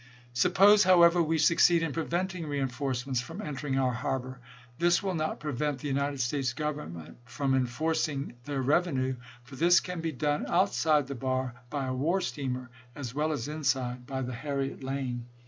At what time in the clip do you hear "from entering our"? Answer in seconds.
3.21-3.93